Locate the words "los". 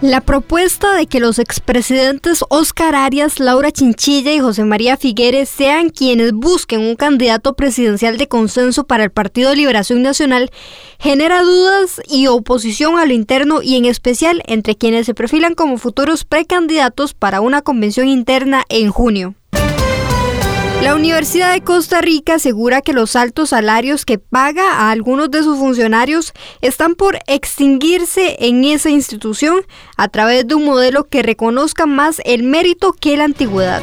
1.20-1.38, 22.94-23.14